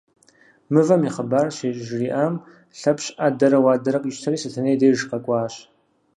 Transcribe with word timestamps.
Мывэм 0.73 1.01
и 1.07 1.09
хъыбар 1.15 1.47
щыжриӏэм, 1.57 2.33
Лъэпщ 2.79 3.05
ӏэдэрэ 3.15 3.59
уадэрэ 3.63 3.99
къищтэри 4.03 4.37
Сэтэней 4.41 4.77
деж 4.79 4.99
къэкӏуащ. 5.09 5.53